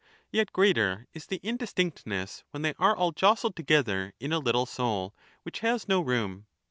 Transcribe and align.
Yet 0.31 0.51
greater 0.51 1.05
is 1.13 1.27
the 1.27 1.39
indistinctness 1.43 2.43
when 2.49 2.63
they 2.63 2.73
are 2.79 2.97
all 2.97 3.11
jostled 3.11 3.55
together 3.55 4.15
in 4.19 4.33
a 4.33 4.39
little 4.39 4.65
soul, 4.65 5.13
which 5.43 5.59
has 5.59 5.87
no 5.87 6.01
room. 6.01 6.47